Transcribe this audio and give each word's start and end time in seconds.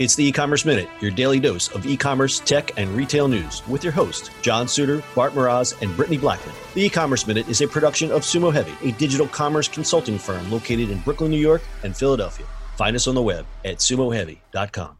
It's 0.00 0.16
the 0.16 0.24
e-commerce 0.24 0.64
minute, 0.64 0.88
your 1.00 1.12
daily 1.12 1.38
dose 1.38 1.68
of 1.68 1.86
e-commerce, 1.86 2.40
tech, 2.40 2.76
and 2.76 2.90
retail 2.96 3.28
news 3.28 3.62
with 3.68 3.84
your 3.84 3.92
host, 3.92 4.32
John 4.42 4.66
Suder, 4.66 5.04
Bart 5.14 5.34
Mroz, 5.34 5.80
and 5.80 5.96
Brittany 5.96 6.18
Blackman. 6.18 6.52
The 6.74 6.86
e-commerce 6.86 7.28
minute 7.28 7.48
is 7.48 7.60
a 7.60 7.68
production 7.68 8.10
of 8.10 8.22
Sumo 8.22 8.52
Heavy, 8.52 8.74
a 8.82 8.90
digital 8.94 9.28
commerce 9.28 9.68
consulting 9.68 10.18
firm 10.18 10.50
located 10.50 10.90
in 10.90 10.98
Brooklyn, 10.98 11.30
New 11.30 11.38
York, 11.38 11.62
and 11.84 11.96
Philadelphia. 11.96 12.44
Find 12.76 12.96
us 12.96 13.06
on 13.06 13.14
the 13.14 13.22
web 13.22 13.46
at 13.64 13.76
sumoheavy.com. 13.76 14.98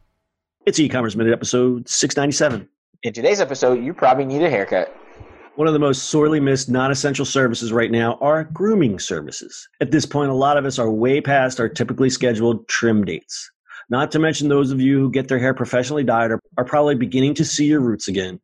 It's 0.65 0.79
e-commerce 0.79 1.17
minute 1.17 1.33
episode 1.33 1.89
697. 1.89 2.69
In 3.03 3.11
today's 3.11 3.41
episode, 3.41 3.83
you 3.83 3.93
probably 3.93 4.23
need 4.23 4.43
a 4.43 4.49
haircut. 4.49 4.95
One 5.55 5.67
of 5.67 5.73
the 5.73 5.79
most 5.79 6.03
sorely 6.03 6.39
missed 6.39 6.69
non 6.69 6.89
essential 6.89 7.25
services 7.25 7.73
right 7.73 7.91
now 7.91 8.17
are 8.21 8.45
grooming 8.45 8.99
services. 8.99 9.67
At 9.81 9.91
this 9.91 10.05
point, 10.05 10.31
a 10.31 10.35
lot 10.35 10.55
of 10.55 10.63
us 10.63 10.79
are 10.79 10.89
way 10.89 11.19
past 11.19 11.59
our 11.59 11.67
typically 11.67 12.09
scheduled 12.09 12.65
trim 12.69 13.03
dates. 13.03 13.51
Not 13.89 14.11
to 14.11 14.19
mention 14.19 14.49
those 14.49 14.71
of 14.71 14.81
you 14.81 14.99
who 14.99 15.11
get 15.11 15.27
their 15.27 15.39
hair 15.39 15.53
professionally 15.53 16.03
dyed 16.03 16.31
are, 16.31 16.39
are 16.57 16.65
probably 16.65 16.95
beginning 16.95 17.35
to 17.35 17.45
see 17.45 17.65
your 17.65 17.81
roots 17.81 18.07
again. 18.07 18.39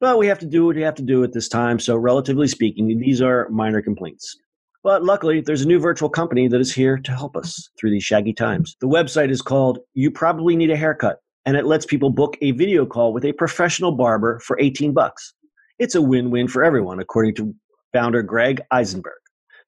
But 0.00 0.18
we 0.18 0.26
have 0.26 0.40
to 0.40 0.46
do 0.46 0.66
what 0.66 0.74
we 0.74 0.82
have 0.82 0.96
to 0.96 1.02
do 1.02 1.22
at 1.22 1.32
this 1.32 1.48
time, 1.48 1.78
so 1.78 1.96
relatively 1.96 2.48
speaking, 2.48 2.98
these 2.98 3.22
are 3.22 3.48
minor 3.50 3.80
complaints. 3.80 4.36
But 4.82 5.04
luckily, 5.04 5.40
there's 5.40 5.62
a 5.62 5.68
new 5.68 5.78
virtual 5.78 6.08
company 6.08 6.48
that 6.48 6.60
is 6.60 6.74
here 6.74 6.98
to 6.98 7.12
help 7.12 7.36
us 7.36 7.70
through 7.78 7.90
these 7.90 8.02
shaggy 8.02 8.32
times. 8.32 8.76
The 8.80 8.88
website 8.88 9.30
is 9.30 9.40
called 9.40 9.78
You 9.94 10.10
Probably 10.10 10.56
Need 10.56 10.72
a 10.72 10.76
Haircut, 10.76 11.20
and 11.46 11.56
it 11.56 11.66
lets 11.66 11.86
people 11.86 12.10
book 12.10 12.36
a 12.42 12.50
video 12.50 12.84
call 12.84 13.12
with 13.12 13.24
a 13.24 13.32
professional 13.32 13.92
barber 13.92 14.40
for 14.40 14.58
18 14.58 14.92
bucks. 14.92 15.34
It's 15.78 15.94
a 15.94 16.02
win-win 16.02 16.48
for 16.48 16.64
everyone, 16.64 16.98
according 16.98 17.36
to 17.36 17.54
founder 17.92 18.22
Greg 18.22 18.60
Eisenberg. 18.72 19.14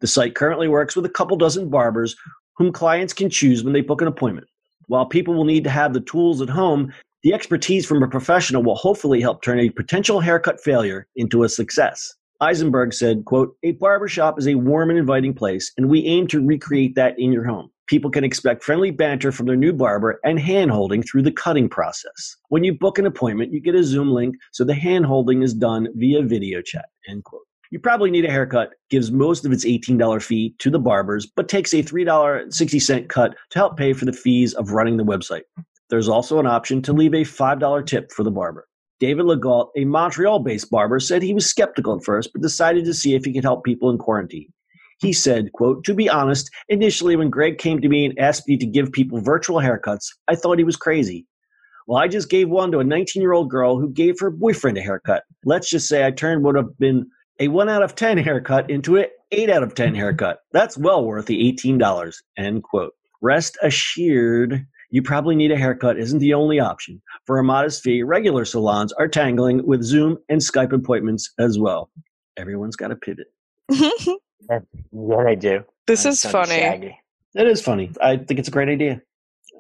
The 0.01 0.09
site 0.09 0.35
currently 0.35 0.67
works 0.67 0.97
with 0.97 1.07
a 1.07 1.11
couple 1.11 1.37
dozen 1.37 1.71
barbers 1.71 2.17
whom 2.57 2.73
clients 2.73 3.13
can 3.13 3.31
choose 3.31 3.63
when 3.63 3.73
they 3.73 3.83
book 3.83 4.03
an 4.03 4.09
appointment. 4.09 4.49
While 4.87 5.07
people 5.07 5.35
will 5.35 5.45
need 5.45 5.65
to 5.65 5.71
have 5.71 5.93
the 5.93 6.01
tools 6.01 6.43
at 6.43 6.49
home, 6.49 6.93
the 7.23 7.33
expertise 7.33 7.87
from 7.87 8.03
a 8.03 8.09
professional 8.09 8.63
will 8.63 8.75
hopefully 8.75 9.21
help 9.21 9.43
turn 9.43 9.59
a 9.59 9.71
potential 9.71 10.21
haircut 10.21 10.61
failure 10.61 11.07
into 11.17 11.43
a 11.43 11.49
success. 11.49 12.15
Eisenberg 12.41 12.93
said, 12.93 13.25
quote, 13.25 13.57
a 13.63 13.73
barbershop 13.73 14.39
is 14.39 14.47
a 14.47 14.57
warm 14.57 14.91
and 14.91 14.99
inviting 14.99 15.33
place, 15.33 15.73
and 15.79 15.89
we 15.89 16.05
aim 16.05 16.27
to 16.27 16.45
recreate 16.45 16.95
that 16.97 17.19
in 17.19 17.33
your 17.33 17.45
home. 17.45 17.71
People 17.87 18.11
can 18.11 18.25
expect 18.25 18.65
friendly 18.65 18.91
banter 18.91 19.31
from 19.31 19.47
their 19.47 19.57
new 19.57 19.73
barber 19.73 20.21
and 20.25 20.39
hand 20.39 20.71
holding 20.71 21.03
through 21.03 21.23
the 21.23 21.33
cutting 21.33 21.69
process. 21.69 22.37
When 22.49 22.65
you 22.65 22.77
book 22.77 22.99
an 22.99 23.07
appointment, 23.07 23.53
you 23.53 23.61
get 23.61 23.75
a 23.75 23.85
Zoom 23.85 24.11
link, 24.11 24.37
so 24.53 24.65
the 24.65 24.75
hand 24.75 25.07
holding 25.07 25.43
is 25.43 25.55
done 25.55 25.89
via 25.95 26.23
video 26.23 26.61
chat, 26.61 26.87
end 27.09 27.25
quote. 27.25 27.47
You 27.75 27.81
probably 27.81 28.13
need 28.13 28.25
a 28.25 28.31
haircut, 28.31 28.75
gives 28.89 29.11
most 29.11 29.45
of 29.45 29.51
its 29.51 29.65
$18 29.65 30.23
fee 30.23 30.55
to 30.61 30.71
the 30.71 30.79
barbers, 30.79 31.27
but 31.27 31.49
takes 31.49 31.75
a 31.75 31.83
$3.60 31.83 33.09
cut 33.09 33.35
to 33.51 33.59
help 33.59 33.77
pay 33.77 33.93
for 33.93 34.05
the 34.05 34.13
fees 34.13 34.55
of 34.55 34.71
running 34.71 34.97
the 34.97 35.05
website. 35.05 35.43
There's 35.91 36.09
also 36.09 36.39
an 36.39 36.47
option 36.47 36.83
to 36.83 36.93
leave 36.93 37.15
a 37.15 37.23
$5 37.23 37.85
tip 37.85 38.13
for 38.13 38.23
the 38.23 38.31
barber. 38.31 38.69
David 39.01 39.27
Legault, 39.27 39.71
a 39.77 39.87
Montreal 39.87 40.39
based 40.39 40.71
barber, 40.71 41.01
said 41.01 41.21
he 41.21 41.35
was 41.35 41.51
skeptical 41.51 41.97
at 41.97 42.05
first, 42.05 42.31
but 42.33 42.43
decided 42.43 42.85
to 42.85 42.95
see 42.95 43.17
if 43.17 43.25
he 43.25 43.33
could 43.33 43.43
help 43.43 43.65
people 43.65 43.91
in 43.91 43.99
quarantine. 43.99 44.53
He 45.01 45.13
said, 45.13 45.51
quote, 45.51 45.83
to 45.83 45.95
be 45.95 46.09
honest, 46.09 46.49
initially 46.69 47.17
when 47.17 47.29
Greg 47.29 47.59
came 47.59 47.81
to 47.81 47.89
me 47.89 48.05
and 48.05 48.17
asked 48.21 48.47
me 48.47 48.57
to 48.57 48.67
give 48.67 48.93
people 48.93 49.21
virtual 49.21 49.57
haircuts, 49.57 50.07
I 50.29 50.37
thought 50.37 50.59
he 50.59 50.65
was 50.65 50.77
crazy. 50.77 51.27
Well, 51.89 52.01
I 52.01 52.07
just 52.07 52.31
gave 52.31 52.49
one 52.49 52.71
to 52.71 52.79
a 52.79 52.85
19 52.85 53.21
year 53.21 53.33
old 53.33 53.51
girl 53.51 53.81
who 53.81 53.91
gave 53.91 54.21
her 54.21 54.31
boyfriend 54.31 54.79
a 54.79 54.81
haircut. 54.81 55.25
Let's 55.45 55.69
just 55.69 55.89
say 55.89 56.07
I 56.07 56.13
turned 56.13 56.45
what 56.45 56.55
would 56.55 56.67
have 56.67 56.79
been 56.79 57.11
a 57.41 57.49
1 57.49 57.69
out 57.69 57.83
of 57.83 57.95
10 57.95 58.19
haircut 58.19 58.71
into 58.71 58.97
an 58.97 59.07
8 59.33 59.51
out 59.51 59.63
of 59.63 59.75
10 59.75 59.95
haircut. 59.95 60.41
That's 60.53 60.77
well 60.79 61.05
worth 61.05 61.27
the 61.27 61.53
$18. 61.53 62.15
End 62.37 62.63
quote. 62.63 62.93
Rest 63.23 63.57
assured, 63.63 64.67
you 64.91 65.03
probably 65.03 65.35
need 65.35 65.51
a 65.51 65.57
haircut 65.57 65.99
isn't 65.99 66.19
the 66.21 66.35
only 66.35 66.61
option. 66.61 67.01
For 67.27 67.39
a 67.39 67.45
modest 67.45 67.83
fee, 67.83 68.03
regular 68.03 68.45
salons 68.45 68.93
are 68.93 69.09
tangling 69.09 69.67
with 69.67 69.83
Zoom 69.83 70.19
and 70.29 70.41
Skype 70.41 70.73
appointments 70.73 71.33
as 71.39 71.59
well. 71.59 71.91
Everyone's 72.37 72.77
got 72.77 72.89
to 72.89 72.97
pivot. 72.97 73.27
Yeah, 74.51 75.23
they 75.25 75.37
do. 75.37 75.65
This 75.87 76.05
I'm 76.05 76.13
is 76.13 76.23
funny. 76.23 76.51
shaggy. 76.57 76.99
It 77.35 77.47
is 77.49 77.63
funny. 77.63 77.91
I 78.03 78.19
think 78.19 78.39
it's 78.39 78.49
a 78.49 78.51
great 78.51 78.69
idea. 78.69 79.01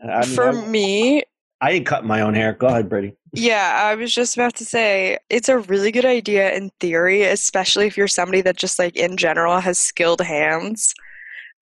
I 0.07 0.27
mean, 0.27 0.35
For 0.35 0.49
I, 0.51 0.67
me, 0.67 1.23
I 1.65 1.73
didn't 1.73 1.87
cut 1.87 2.05
my 2.05 2.21
own 2.21 2.35
hair. 2.35 2.53
Go 2.53 2.67
ahead, 2.67 2.91
Brady. 2.91 3.17
yeah, 3.33 3.81
I 3.85 3.95
was 3.95 4.15
just 4.15 4.37
about 4.37 4.55
to 4.57 4.67
say 4.67 5.17
it's 5.31 5.49
a 5.49 5.61
really 5.61 5.91
good 5.91 6.05
idea 6.05 6.53
in 6.53 6.71
theory, 6.79 7.23
especially 7.23 7.87
if 7.87 7.97
you're 7.97 8.07
somebody 8.07 8.43
that 8.43 8.59
just 8.59 8.79
like 8.79 8.95
in 8.97 9.17
general 9.17 9.59
has 9.61 9.79
skilled 9.79 10.21
hands. 10.21 10.95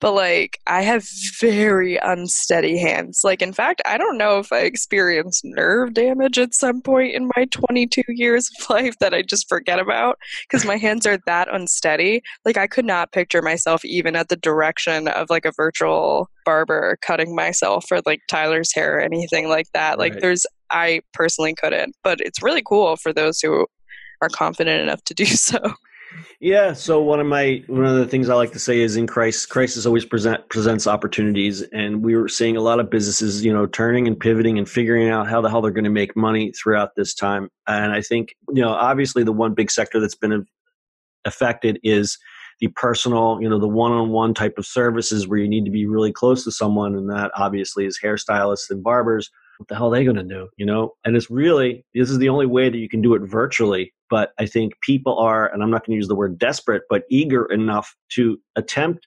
But 0.03 0.15
like 0.15 0.59
I 0.67 0.83
have 0.83 1.07
very 1.41 1.97
unsteady 1.97 2.77
hands. 2.77 3.21
Like 3.23 3.41
in 3.41 3.53
fact, 3.53 3.81
I 3.87 3.97
don't 3.97 4.19
know 4.19 4.41
if 4.41 4.53
I 4.53 4.63
experienced 4.63 5.43
nerve 5.45 5.95
damage 5.95 6.41
at 6.41 6.55
some 6.55 6.83
point 6.83 7.15
in 7.15 7.31
my 7.37 7.47
22 7.53 8.03
years 8.09 8.51
of 8.61 8.69
life 8.69 8.99
that 8.99 9.15
I 9.15 9.23
just 9.23 9.49
forget 9.49 9.79
about 9.79 10.19
because 10.43 10.67
my 10.67 10.77
hands 10.77 11.07
are 11.07 11.21
that 11.27 11.47
unsteady. 11.55 12.21
Like 12.45 12.57
I 12.57 12.67
could 12.67 12.85
not 12.85 13.13
picture 13.13 13.43
myself 13.43 13.85
even 13.85 14.17
at 14.17 14.29
the 14.29 14.37
direction 14.37 15.07
of 15.07 15.31
like 15.31 15.45
a 15.45 15.53
virtual 15.53 16.29
barber 16.45 16.99
cutting 17.01 17.37
myself 17.37 17.87
for 17.87 18.01
like 18.05 18.23
Tyler's 18.29 18.75
hair 18.75 18.97
or 18.99 19.01
anything 19.01 19.49
like 19.49 19.67
that. 19.73 20.01
Like 20.01 20.15
Right. 20.15 20.23
there's 20.23 20.45
I 20.73 21.03
personally 21.13 21.55
couldn't, 21.55 21.95
but 22.03 22.21
it's 22.21 22.43
really 22.43 22.63
cool 22.67 22.97
for 22.97 23.13
those 23.13 23.39
who 23.39 23.69
are 24.21 24.29
confident 24.29 24.83
enough 24.83 25.05
to 25.05 25.15
do 25.15 25.25
so. 25.27 25.59
Yeah. 26.41 26.73
So 26.73 27.01
one 27.01 27.21
of 27.21 27.27
my 27.27 27.63
one 27.69 27.85
of 27.85 27.97
the 27.97 28.07
things 28.07 28.29
I 28.29 28.35
like 28.35 28.53
to 28.53 28.59
say 28.59 28.81
is 28.81 28.97
in 28.97 29.07
crisis, 29.07 29.47
crisis 29.47 29.87
always 29.87 30.05
present 30.05 30.49
presents 30.49 30.87
opportunities, 30.89 31.63
and 31.63 32.03
we 32.03 32.17
were 32.17 32.29
seeing 32.29 32.57
a 32.57 32.61
lot 32.61 32.81
of 32.81 32.91
businesses, 32.91 33.45
you 33.45 33.53
know, 33.53 33.67
turning 33.67 34.09
and 34.09 34.19
pivoting 34.19 34.59
and 34.59 34.69
figuring 34.69 35.09
out 35.09 35.29
how 35.29 35.41
the 35.41 35.49
hell 35.49 35.63
they're 35.63 35.71
going 35.71 35.85
to 35.85 35.91
make 35.91 36.17
money 36.17 36.51
throughout 36.53 36.97
this 36.97 37.15
time. 37.15 37.49
And 37.69 37.93
I 37.93 38.01
think 38.03 38.35
you 38.53 38.61
know, 38.63 38.71
obviously, 38.71 39.23
the 39.23 39.33
one 39.33 39.55
big 39.55 39.71
sector 39.71 40.01
that's 40.01 40.17
been 40.17 40.45
affected 41.25 41.79
is 41.85 42.19
the 42.61 42.69
personal, 42.69 43.39
you 43.41 43.49
know, 43.49 43.59
the 43.59 43.69
one-on-one 43.69 44.35
type 44.35 44.59
of 44.59 44.67
services 44.67 45.29
where 45.29 45.39
you 45.39 45.49
need 45.49 45.65
to 45.65 45.71
be 45.71 45.87
really 45.87 46.13
close 46.13 46.45
to 46.45 46.53
someone, 46.53 46.95
and 46.95 47.09
that 47.11 47.31
obviously 47.37 47.87
is 47.87 48.01
hairstylists 48.03 48.71
and 48.71 48.83
barbers. 48.83 49.31
What 49.59 49.69
the 49.69 49.77
hell 49.77 49.89
are 49.89 49.97
they 49.97 50.05
going 50.05 50.17
to 50.17 50.23
do? 50.23 50.49
You 50.57 50.67
know, 50.67 50.93
and 51.05 51.17
it's 51.17 51.31
really 51.31 51.85
this 51.95 52.11
is 52.11 52.19
the 52.19 52.29
only 52.29 52.47
way 52.47 52.69
that 52.69 52.79
you 52.79 52.89
can 52.89 53.03
do 53.03 53.15
it 53.15 53.23
virtually. 53.23 53.93
But 54.11 54.33
I 54.39 54.47
think 54.47 54.75
people 54.83 55.19
are, 55.19 55.53
and 55.53 55.63
I'm 55.63 55.71
not 55.71 55.87
going 55.87 55.97
to 55.97 56.01
use 56.01 56.09
the 56.09 56.15
word 56.15 56.39
desperate, 56.39 56.83
but 56.91 57.05
eager 57.11 57.47
enough 57.47 57.95
to 58.15 58.39
attempt 58.57 59.07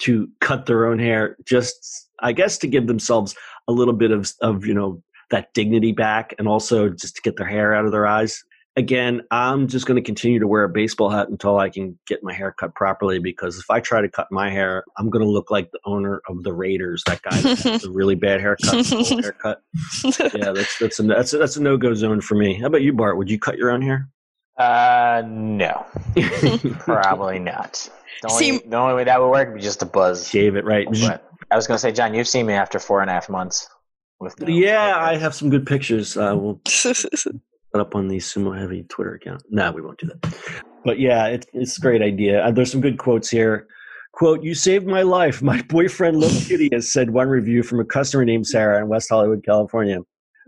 to 0.00 0.28
cut 0.40 0.66
their 0.66 0.86
own 0.86 0.98
hair, 0.98 1.36
just 1.44 2.08
I 2.20 2.32
guess 2.32 2.58
to 2.58 2.66
give 2.66 2.86
themselves 2.86 3.34
a 3.68 3.72
little 3.72 3.94
bit 3.94 4.10
of 4.10 4.32
of 4.40 4.66
you 4.66 4.74
know 4.74 5.02
that 5.30 5.54
dignity 5.54 5.92
back, 5.92 6.34
and 6.38 6.48
also 6.48 6.88
just 6.88 7.16
to 7.16 7.22
get 7.22 7.36
their 7.36 7.48
hair 7.48 7.74
out 7.74 7.84
of 7.84 7.92
their 7.92 8.06
eyes 8.06 8.42
again, 8.76 9.22
I'm 9.30 9.68
just 9.68 9.86
going 9.86 9.96
to 9.96 10.02
continue 10.02 10.38
to 10.40 10.46
wear 10.46 10.64
a 10.64 10.68
baseball 10.68 11.10
hat 11.10 11.28
until 11.28 11.58
I 11.58 11.70
can 11.70 11.98
get 12.06 12.22
my 12.22 12.32
hair 12.32 12.52
cut 12.52 12.74
properly. 12.74 13.18
Because 13.18 13.58
if 13.58 13.70
I 13.70 13.80
try 13.80 14.00
to 14.00 14.08
cut 14.08 14.28
my 14.30 14.50
hair, 14.50 14.84
I'm 14.98 15.10
going 15.10 15.24
to 15.24 15.30
look 15.30 15.50
like 15.50 15.70
the 15.70 15.80
owner 15.84 16.22
of 16.28 16.42
the 16.42 16.52
Raiders, 16.52 17.02
that 17.06 17.22
guy 17.22 17.40
that 17.40 17.58
has 17.60 17.84
a 17.84 17.90
really 17.90 18.14
bad 18.14 18.40
haircut, 18.40 18.86
haircut. 19.08 19.62
Yeah, 20.34 20.52
that's 20.52 20.78
that's 20.78 20.98
a 20.98 21.02
that's 21.02 21.32
a, 21.32 21.38
that's 21.38 21.56
a 21.56 21.62
no 21.62 21.76
go 21.76 21.94
zone 21.94 22.20
for 22.20 22.34
me. 22.34 22.54
How 22.54 22.66
about 22.66 22.82
you, 22.82 22.92
Bart? 22.92 23.16
Would 23.18 23.30
you 23.30 23.38
cut 23.38 23.56
your 23.56 23.70
own 23.70 23.82
hair? 23.82 24.08
Uh, 24.56 25.22
no, 25.26 25.84
probably 26.78 27.38
not. 27.40 27.88
The 28.22 28.28
only, 28.30 28.44
See- 28.44 28.58
the 28.66 28.76
only 28.76 28.94
way 28.94 29.04
that 29.04 29.20
would 29.20 29.28
work 29.28 29.48
would 29.48 29.56
be 29.56 29.60
just 29.60 29.82
a 29.82 29.86
buzz. 29.86 30.28
Shave 30.28 30.56
it, 30.56 30.64
right? 30.64 30.86
But 30.88 31.28
I 31.50 31.56
was 31.56 31.66
going 31.66 31.74
to 31.76 31.80
say, 31.80 31.92
John, 31.92 32.14
you've 32.14 32.28
seen 32.28 32.46
me 32.46 32.54
after 32.54 32.78
four 32.78 33.00
and 33.00 33.10
a 33.10 33.12
half 33.12 33.28
months. 33.28 33.68
With 34.20 34.38
no 34.40 34.46
Yeah, 34.46 34.94
I 34.96 35.16
have 35.16 35.34
some 35.34 35.50
good 35.50 35.66
pictures. 35.66 36.16
Uh, 36.16 36.34
we'll 36.36 36.60
put 37.74 37.80
up 37.80 37.96
on 37.96 38.06
the 38.06 38.18
Sumo 38.18 38.56
Heavy 38.56 38.84
Twitter 38.84 39.14
account. 39.14 39.42
No, 39.50 39.72
we 39.72 39.82
won't 39.82 39.98
do 39.98 40.06
that. 40.06 40.62
But 40.84 41.00
yeah, 41.00 41.26
it's 41.26 41.46
it's 41.52 41.76
a 41.76 41.80
great 41.80 42.02
idea. 42.02 42.44
Uh, 42.44 42.52
there's 42.52 42.70
some 42.70 42.80
good 42.80 42.98
quotes 42.98 43.28
here. 43.28 43.66
Quote, 44.12 44.44
you 44.44 44.54
saved 44.54 44.86
my 44.86 45.02
life. 45.02 45.42
My 45.42 45.60
boyfriend 45.62 46.18
Little 46.18 46.40
Kitty 46.48 46.68
has 46.72 46.92
said 46.92 47.10
one 47.10 47.28
review 47.28 47.64
from 47.64 47.80
a 47.80 47.84
customer 47.84 48.24
named 48.24 48.46
Sarah 48.46 48.80
in 48.80 48.86
West 48.88 49.08
Hollywood, 49.08 49.44
California. 49.44 49.98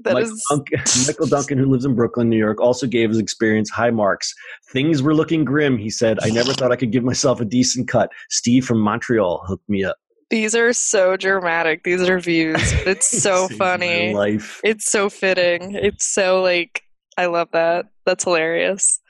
That 0.04 0.14
Michael, 0.14 0.30
is 0.30 0.46
Duncan, 0.48 0.80
Michael 1.08 1.26
Duncan, 1.26 1.58
who 1.58 1.66
lives 1.66 1.84
in 1.84 1.96
Brooklyn, 1.96 2.28
New 2.28 2.36
York, 2.36 2.60
also 2.60 2.86
gave 2.86 3.08
his 3.08 3.18
experience 3.18 3.70
high 3.70 3.90
marks. 3.90 4.32
Things 4.72 5.02
were 5.02 5.14
looking 5.14 5.44
grim, 5.44 5.78
he 5.78 5.90
said. 5.90 6.18
I 6.22 6.28
never 6.30 6.52
thought 6.52 6.70
I 6.70 6.76
could 6.76 6.92
give 6.92 7.02
myself 7.02 7.40
a 7.40 7.44
decent 7.44 7.88
cut. 7.88 8.12
Steve 8.30 8.64
from 8.64 8.78
Montreal 8.78 9.42
hooked 9.48 9.68
me 9.68 9.82
up. 9.82 9.96
These 10.30 10.54
are 10.54 10.72
so 10.72 11.16
dramatic. 11.16 11.82
These 11.82 12.08
reviews. 12.08 12.60
It's 12.86 13.08
so 13.22 13.48
funny. 13.48 14.12
Life. 14.12 14.60
It's 14.62 14.88
so 14.88 15.08
fitting. 15.08 15.72
It's 15.74 16.06
so 16.06 16.42
like 16.42 16.82
I 17.16 17.26
love 17.26 17.48
that. 17.52 17.86
That's 18.04 18.24
hilarious. 18.24 19.00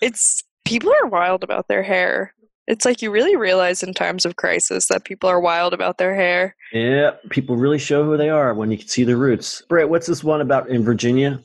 It's 0.00 0.42
people 0.64 0.92
are 1.02 1.06
wild 1.06 1.44
about 1.44 1.68
their 1.68 1.82
hair. 1.82 2.34
It's 2.66 2.84
like 2.84 3.02
you 3.02 3.10
really 3.10 3.36
realize 3.36 3.82
in 3.82 3.92
times 3.92 4.24
of 4.24 4.36
crisis 4.36 4.86
that 4.86 5.04
people 5.04 5.28
are 5.28 5.40
wild 5.40 5.74
about 5.74 5.98
their 5.98 6.14
hair. 6.14 6.54
Yeah, 6.72 7.12
people 7.30 7.56
really 7.56 7.78
show 7.78 8.04
who 8.04 8.16
they 8.16 8.30
are 8.30 8.54
when 8.54 8.70
you 8.70 8.78
can 8.78 8.88
see 8.88 9.04
the 9.04 9.16
roots. 9.16 9.62
Brett, 9.68 9.88
what's 9.88 10.06
this 10.06 10.22
one 10.22 10.40
about 10.40 10.68
in 10.68 10.84
Virginia? 10.84 11.42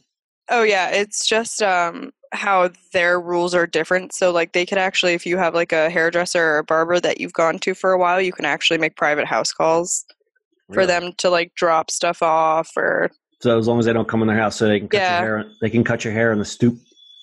Oh 0.49 0.63
yeah, 0.63 0.89
it's 0.89 1.27
just 1.27 1.61
um 1.61 2.11
how 2.33 2.69
their 2.93 3.19
rules 3.19 3.55
are 3.55 3.65
different. 3.65 4.13
So 4.13 4.31
like 4.31 4.53
they 4.53 4.65
could 4.65 4.77
actually 4.77 5.13
if 5.13 5.25
you 5.25 5.37
have 5.37 5.55
like 5.55 5.71
a 5.71 5.89
hairdresser 5.89 6.41
or 6.41 6.57
a 6.59 6.63
barber 6.63 6.99
that 6.99 7.19
you've 7.19 7.33
gone 7.33 7.59
to 7.59 7.73
for 7.73 7.91
a 7.91 7.97
while, 7.97 8.21
you 8.21 8.31
can 8.31 8.45
actually 8.45 8.77
make 8.77 8.95
private 8.95 9.25
house 9.25 9.51
calls 9.51 10.05
for 10.73 10.85
them 10.85 11.13
to 11.17 11.29
like 11.29 11.55
drop 11.55 11.89
stuff 11.89 12.21
off 12.21 12.71
or 12.75 13.09
So 13.41 13.57
as 13.57 13.67
long 13.67 13.79
as 13.79 13.85
they 13.85 13.93
don't 13.93 14.07
come 14.07 14.21
in 14.21 14.27
their 14.27 14.37
house, 14.37 14.55
so 14.55 14.67
they 14.67 14.79
can 14.79 14.87
cut 14.87 14.97
Yeah. 14.97 15.19
your 15.21 15.37
hair, 15.39 15.51
they 15.61 15.69
can 15.69 15.83
cut 15.83 16.03
your 16.03 16.13
hair 16.13 16.31
on 16.31 16.39
the 16.39 16.45
stoop. 16.45 16.77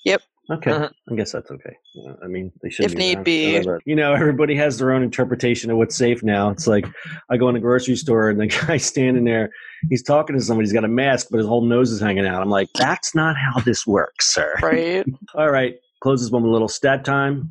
Yep. 0.05 0.21
Okay, 0.51 0.69
Mhm. 0.71 0.91
I 1.11 1.15
guess 1.15 1.31
that's 1.31 1.49
okay. 1.49 1.75
I 2.23 2.27
mean, 2.27 2.51
they 2.61 2.69
should. 2.69 2.85
If 2.85 2.93
need 2.95 3.23
be. 3.23 3.59
You 3.85 3.95
know, 3.95 4.13
everybody 4.13 4.55
has 4.55 4.77
their 4.77 4.91
own 4.91 5.01
interpretation 5.01 5.71
of 5.71 5.77
what's 5.77 5.95
safe 5.95 6.21
now. 6.21 6.49
It's 6.51 6.67
like 6.67 6.85
I 7.31 7.37
go 7.37 7.49
in 7.49 7.55
a 7.55 7.59
grocery 7.59 7.95
store 7.95 8.29
and 8.29 8.39
the 8.39 8.45
guy's 8.67 8.85
standing 8.85 9.23
there, 9.23 9.49
he's 9.89 10.03
talking 10.03 10.35
to 10.37 10.41
somebody, 10.43 10.67
he's 10.67 10.73
got 10.73 10.83
a 10.85 10.87
mask, 10.87 11.27
but 11.31 11.37
his 11.39 11.47
whole 11.47 11.65
nose 11.65 11.91
is 11.91 11.99
hanging 11.99 12.27
out. 12.27 12.43
I'm 12.43 12.49
like, 12.51 12.67
that's 12.75 13.15
not 13.15 13.35
how 13.35 13.59
this 13.61 13.87
works, 13.87 14.31
sir. 14.33 14.53
Right. 14.61 15.03
All 15.35 15.49
right, 15.49 15.75
close 16.01 16.21
this 16.21 16.29
one 16.29 16.43
with 16.43 16.49
a 16.49 16.53
little 16.53 16.67
stat 16.67 17.03
time. 17.03 17.49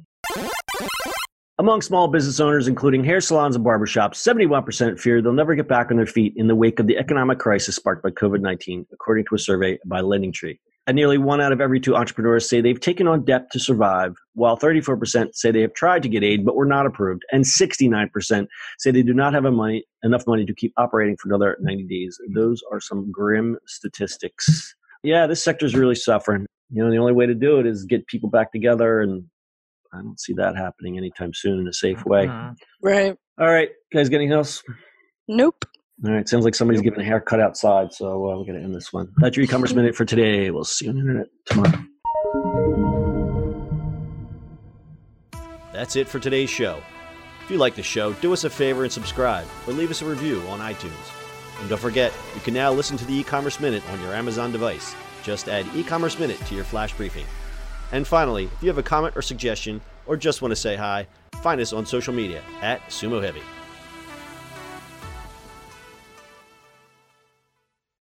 Among 1.56 1.82
small 1.82 2.08
business 2.08 2.40
owners, 2.40 2.66
including 2.66 3.04
hair 3.04 3.20
salons 3.20 3.54
and 3.54 3.64
barbershops, 3.64 4.16
71% 4.16 4.98
fear 4.98 5.22
they'll 5.22 5.32
never 5.32 5.54
get 5.54 5.68
back 5.68 5.92
on 5.92 5.96
their 5.96 6.06
feet 6.06 6.32
in 6.36 6.48
the 6.48 6.56
wake 6.56 6.80
of 6.80 6.88
the 6.88 6.98
economic 6.98 7.38
crisis 7.38 7.76
sparked 7.76 8.02
by 8.02 8.10
COVID 8.10 8.40
19, 8.40 8.84
according 8.92 9.24
to 9.26 9.36
a 9.36 9.38
survey 9.38 9.78
by 9.86 10.00
LendingTree. 10.00 10.58
And 10.88 10.96
nearly 10.96 11.16
one 11.16 11.40
out 11.40 11.52
of 11.52 11.60
every 11.60 11.78
two 11.78 11.94
entrepreneurs 11.94 12.48
say 12.48 12.60
they've 12.60 12.80
taken 12.80 13.06
on 13.06 13.24
debt 13.24 13.52
to 13.52 13.60
survive, 13.60 14.16
while 14.34 14.58
34% 14.58 15.36
say 15.36 15.52
they 15.52 15.60
have 15.60 15.74
tried 15.74 16.02
to 16.02 16.08
get 16.08 16.24
aid 16.24 16.44
but 16.44 16.56
were 16.56 16.66
not 16.66 16.86
approved, 16.86 17.22
and 17.30 17.44
69% 17.44 18.48
say 18.78 18.90
they 18.90 19.04
do 19.04 19.14
not 19.14 19.32
have 19.32 19.44
money, 19.44 19.84
enough 20.02 20.26
money 20.26 20.44
to 20.44 20.54
keep 20.54 20.72
operating 20.76 21.16
for 21.16 21.28
another 21.28 21.56
90 21.60 21.84
days. 21.84 22.18
Those 22.34 22.64
are 22.72 22.80
some 22.80 23.12
grim 23.12 23.58
statistics. 23.68 24.74
Yeah, 25.04 25.28
this 25.28 25.42
sector 25.42 25.66
is 25.66 25.76
really 25.76 25.94
suffering. 25.94 26.46
You 26.70 26.82
know, 26.82 26.90
the 26.90 26.98
only 26.98 27.12
way 27.12 27.26
to 27.26 27.34
do 27.34 27.60
it 27.60 27.66
is 27.66 27.84
get 27.84 28.08
people 28.08 28.28
back 28.28 28.50
together, 28.50 29.00
and 29.00 29.24
I 29.94 30.02
don't 30.02 30.18
see 30.20 30.32
that 30.34 30.56
happening 30.56 30.96
anytime 30.98 31.32
soon 31.34 31.60
in 31.60 31.68
a 31.68 31.72
safe 31.72 32.04
way. 32.04 32.26
Mhm. 32.26 32.56
Right. 32.82 33.16
All 33.38 33.46
right, 33.50 33.70
guys, 33.92 34.08
got 34.08 34.16
anything 34.16 34.32
else? 34.32 34.62
Nope. 35.28 35.64
All 36.04 36.12
right, 36.12 36.28
sounds 36.28 36.44
like 36.44 36.54
somebody's 36.54 36.82
giving 36.82 37.00
a 37.00 37.04
haircut 37.04 37.40
outside, 37.40 37.92
so 37.92 38.06
uh, 38.30 38.36
we're 38.38 38.44
going 38.44 38.58
to 38.58 38.62
end 38.64 38.74
this 38.74 38.92
one. 38.92 39.08
That's 39.18 39.36
your 39.36 39.44
e-commerce 39.44 39.72
minute 39.74 39.94
for 39.94 40.04
today. 40.04 40.50
We'll 40.50 40.64
see 40.64 40.86
you 40.86 40.90
on 40.90 40.96
the 40.96 41.00
internet 41.02 41.26
tomorrow. 41.46 41.84
That's 45.72 45.96
it 45.96 46.08
for 46.08 46.18
today's 46.18 46.50
show. 46.50 46.80
If 47.44 47.50
you 47.50 47.58
like 47.58 47.74
the 47.74 47.82
show, 47.82 48.12
do 48.14 48.32
us 48.32 48.44
a 48.44 48.50
favor 48.50 48.84
and 48.84 48.92
subscribe 48.92 49.46
or 49.66 49.72
leave 49.72 49.90
us 49.90 50.02
a 50.02 50.06
review 50.06 50.40
on 50.48 50.60
iTunes. 50.60 50.92
And 51.60 51.68
don't 51.68 51.80
forget, 51.80 52.12
you 52.34 52.40
can 52.40 52.54
now 52.54 52.72
listen 52.72 52.96
to 52.96 53.04
the 53.04 53.14
e-commerce 53.14 53.60
minute 53.60 53.82
on 53.90 54.00
your 54.00 54.14
Amazon 54.14 54.50
device. 54.52 54.94
Just 55.22 55.48
add 55.48 55.66
e-commerce 55.74 56.18
minute 56.18 56.38
to 56.46 56.54
your 56.54 56.64
flash 56.64 56.92
briefing. 56.94 57.26
And 57.92 58.06
finally, 58.06 58.44
if 58.44 58.62
you 58.62 58.68
have 58.68 58.78
a 58.78 58.82
comment 58.82 59.16
or 59.16 59.22
suggestion 59.22 59.80
or 60.06 60.16
just 60.16 60.42
want 60.42 60.52
to 60.52 60.56
say 60.56 60.76
hi, 60.76 61.06
find 61.42 61.60
us 61.60 61.72
on 61.72 61.86
social 61.86 62.14
media 62.14 62.42
at 62.60 62.80
Sumo 62.88 63.22
Heavy. 63.22 63.42